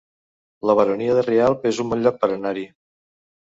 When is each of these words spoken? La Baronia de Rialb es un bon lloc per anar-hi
La 0.69 0.75
Baronia 0.79 1.13
de 1.19 1.25
Rialb 1.29 1.69
es 1.75 1.85
un 1.87 1.95
bon 1.95 2.05
lloc 2.07 2.21
per 2.25 2.33
anar-hi 2.41 2.69